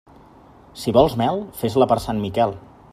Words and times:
Si 0.83 0.93
vols 0.97 1.17
mel, 1.23 1.45
fes-la 1.61 1.89
per 1.93 2.01
Sant 2.07 2.25
Miquel. 2.27 2.59